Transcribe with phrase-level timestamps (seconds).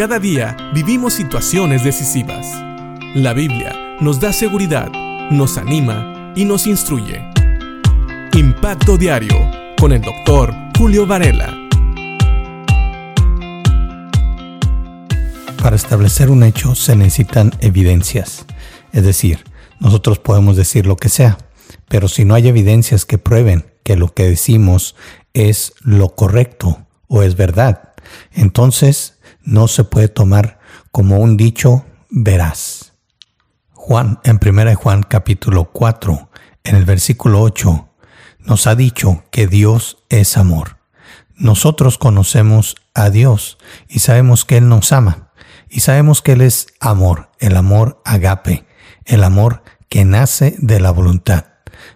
[0.00, 2.46] Cada día vivimos situaciones decisivas.
[3.14, 4.90] La Biblia nos da seguridad,
[5.30, 7.20] nos anima y nos instruye.
[8.32, 9.36] Impacto Diario
[9.78, 11.54] con el doctor Julio Varela.
[15.62, 18.46] Para establecer un hecho se necesitan evidencias.
[18.94, 19.44] Es decir,
[19.80, 21.36] nosotros podemos decir lo que sea,
[21.90, 24.96] pero si no hay evidencias que prueben que lo que decimos
[25.34, 27.92] es lo correcto o es verdad,
[28.32, 29.19] entonces
[29.50, 30.60] no se puede tomar
[30.92, 32.92] como un dicho veraz.
[33.72, 36.30] Juan, en 1 Juan capítulo 4,
[36.62, 37.88] en el versículo 8,
[38.38, 40.78] nos ha dicho que Dios es amor.
[41.34, 45.32] Nosotros conocemos a Dios y sabemos que Él nos ama
[45.68, 48.66] y sabemos que Él es amor, el amor agape,
[49.04, 51.46] el amor que nace de la voluntad.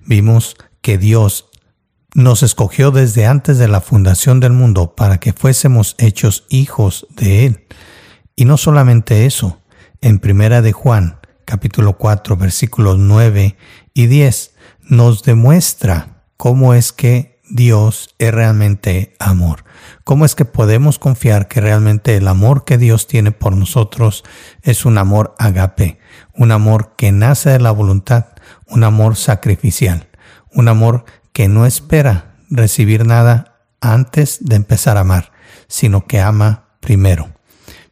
[0.00, 1.50] Vimos que Dios
[2.14, 7.46] nos escogió desde antes de la fundación del mundo para que fuésemos hechos hijos de
[7.46, 7.66] Él.
[8.36, 9.60] Y no solamente eso,
[10.00, 13.56] en Primera de Juan, capítulo 4, versículos 9
[13.94, 19.64] y 10, nos demuestra cómo es que Dios es realmente amor.
[20.04, 24.24] ¿Cómo es que podemos confiar que realmente el amor que Dios tiene por nosotros
[24.62, 25.98] es un amor agape,
[26.34, 28.26] un amor que nace de la voluntad,
[28.66, 30.08] un amor sacrificial,
[30.50, 35.32] un amor que no espera recibir nada antes de empezar a amar,
[35.68, 37.30] sino que ama primero.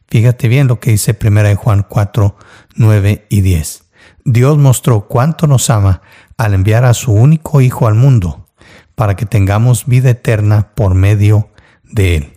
[0.07, 2.35] Fíjate bien lo que dice 1 Juan 4,
[2.75, 3.83] 9 y 10.
[4.25, 6.01] Dios mostró cuánto nos ama
[6.37, 8.47] al enviar a su único Hijo al mundo,
[8.95, 11.49] para que tengamos vida eterna por medio
[11.83, 12.33] de Él.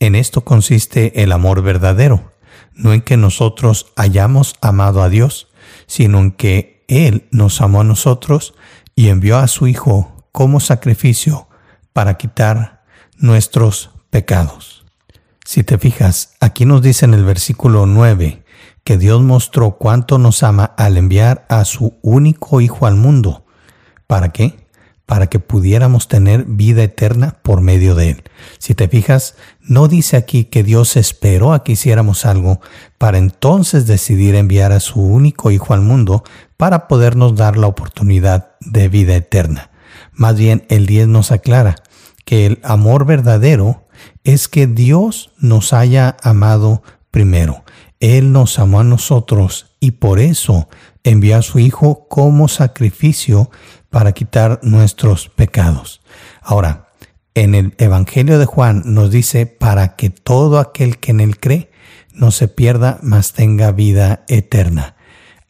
[0.00, 2.32] En esto consiste el amor verdadero,
[2.74, 5.48] no en que nosotros hayamos amado a Dios,
[5.86, 8.54] sino en que Él nos amó a nosotros
[8.94, 11.46] y envió a su Hijo como sacrificio
[11.92, 12.82] para quitar
[13.18, 14.84] nuestros pecados.
[15.44, 18.42] Si te fijas, aquí nos dice en el versículo 9
[18.82, 23.46] que Dios mostró cuánto nos ama al enviar a su único Hijo al mundo.
[24.08, 24.66] ¿Para qué?
[25.06, 28.24] Para que pudiéramos tener vida eterna por medio de Él.
[28.58, 32.60] Si te fijas, no dice aquí que Dios esperó a que hiciéramos algo
[32.98, 36.24] para entonces decidir enviar a su único Hijo al mundo
[36.56, 39.70] para podernos dar la oportunidad de vida eterna.
[40.14, 41.76] Más bien, el 10 nos aclara
[42.24, 43.84] que el amor verdadero
[44.22, 47.64] es que Dios nos haya amado primero.
[48.00, 50.68] Él nos amó a nosotros y por eso
[51.04, 53.50] envió a su Hijo como sacrificio
[53.90, 56.00] para quitar nuestros pecados.
[56.42, 56.88] Ahora,
[57.34, 61.70] en el Evangelio de Juan nos dice para que todo aquel que en él cree
[62.12, 64.96] no se pierda, mas tenga vida eterna.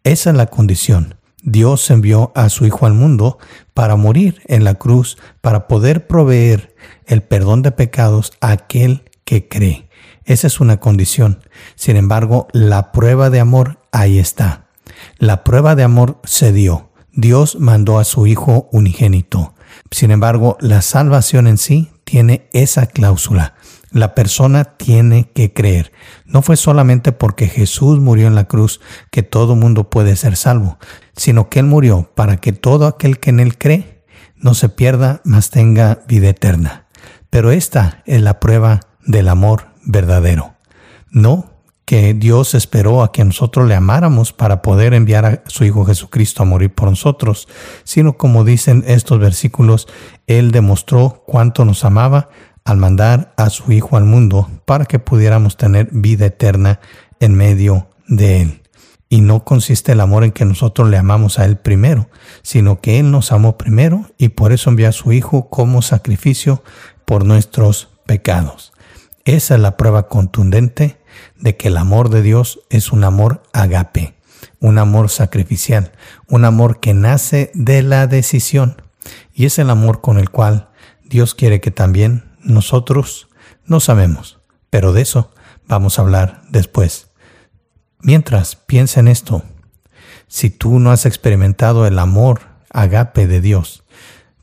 [0.02, 1.16] Esa es la condición.
[1.44, 3.38] Dios envió a su Hijo al mundo
[3.75, 6.75] para morir en la cruz, para poder proveer
[7.06, 9.88] el perdón de pecados a aquel que cree.
[10.25, 11.41] Esa es una condición.
[11.75, 14.69] Sin embargo, la prueba de amor ahí está.
[15.19, 16.91] La prueba de amor se dio.
[17.12, 19.55] Dios mandó a su Hijo unigénito.
[19.91, 23.54] Sin embargo, la salvación en sí tiene esa cláusula.
[23.91, 25.92] La persona tiene que creer.
[26.26, 30.78] No fue solamente porque Jesús murió en la cruz que todo mundo puede ser salvo,
[31.16, 34.04] sino que Él murió para que todo aquel que en Él cree
[34.37, 36.87] no se pierda, mas tenga vida eterna.
[37.31, 40.54] Pero esta es la prueba del amor verdadero.
[41.10, 41.53] No
[41.84, 46.42] que Dios esperó a que nosotros le amáramos para poder enviar a su Hijo Jesucristo
[46.42, 47.48] a morir por nosotros,
[47.84, 49.86] sino como dicen estos versículos,
[50.26, 52.30] Él demostró cuánto nos amaba
[52.64, 56.80] al mandar a su Hijo al mundo para que pudiéramos tener vida eterna
[57.20, 58.60] en medio de Él.
[59.10, 62.08] Y no consiste el amor en que nosotros le amamos a Él primero,
[62.42, 66.64] sino que Él nos amó primero y por eso envió a su Hijo como sacrificio
[67.04, 68.73] por nuestros pecados.
[69.24, 70.98] Esa es la prueba contundente
[71.36, 74.14] de que el amor de Dios es un amor agape,
[74.60, 75.92] un amor sacrificial,
[76.28, 78.82] un amor que nace de la decisión.
[79.32, 80.68] Y es el amor con el cual
[81.04, 83.28] Dios quiere que también nosotros
[83.64, 85.32] no sabemos, pero de eso
[85.66, 87.08] vamos a hablar después.
[88.00, 89.43] Mientras, piensa en esto.
[90.28, 93.84] Si tú no has experimentado el amor agape de Dios,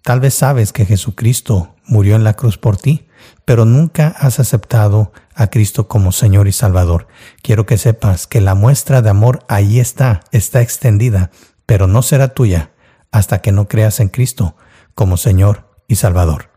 [0.01, 3.05] tal vez sabes que Jesucristo murió en la cruz por ti,
[3.43, 7.07] pero nunca has aceptado a Cristo como Señor y Salvador.
[7.43, 11.31] Quiero que sepas que la muestra de amor ahí está, está extendida,
[11.65, 12.71] pero no será tuya
[13.11, 14.55] hasta que no creas en Cristo
[14.95, 16.51] como Señor y Salvador.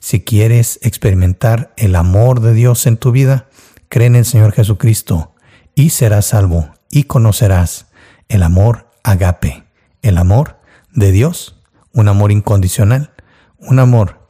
[0.00, 3.48] Si quieres experimentar el amor de Dios en tu vida,
[3.88, 5.34] cree en el Señor Jesucristo
[5.74, 7.86] y serás salvo y conocerás
[8.28, 9.64] el amor agape,
[10.02, 10.58] el amor
[10.92, 11.58] de Dios,
[11.94, 13.14] un amor incondicional,
[13.58, 14.23] un amor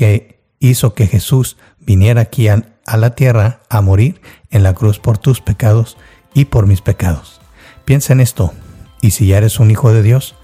[0.00, 4.98] que hizo que Jesús viniera aquí a, a la tierra a morir en la cruz
[4.98, 5.98] por tus pecados
[6.32, 7.42] y por mis pecados.
[7.84, 8.54] Piensa en esto,
[9.02, 10.36] y si ya eres un hijo de Dios,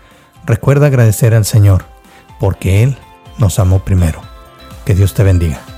[0.44, 1.86] recuerda agradecer al Señor,
[2.38, 2.98] porque Él
[3.38, 4.20] nos amó primero.
[4.84, 5.75] Que Dios te bendiga.